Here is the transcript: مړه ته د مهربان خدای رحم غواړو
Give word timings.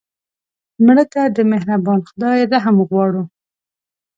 مړه 0.85 1.05
ته 1.13 1.21
د 1.35 1.37
مهربان 1.51 1.99
خدای 2.09 2.39
رحم 2.51 2.75
غواړو 2.89 3.23